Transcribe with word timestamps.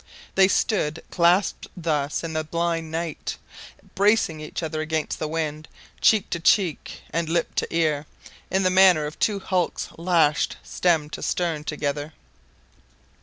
They 0.33 0.47
stood 0.47 1.03
clasped 1.11 1.67
thus 1.77 2.23
in 2.23 2.33
the 2.33 2.43
blind 2.43 2.89
night, 2.89 3.37
bracing 3.93 4.41
each 4.41 4.63
other 4.63 4.81
against 4.81 5.19
the 5.19 5.27
wind, 5.27 5.67
cheek 6.01 6.27
to 6.31 6.39
cheek 6.39 7.01
and 7.11 7.29
lip 7.29 7.53
to 7.57 7.67
ear, 7.71 8.07
in 8.49 8.63
the 8.63 8.71
manner 8.71 9.05
of 9.05 9.19
two 9.19 9.37
hulks 9.39 9.89
lashed 9.99 10.57
stem 10.63 11.11
to 11.11 11.21
stern 11.21 11.65
together. 11.65 12.13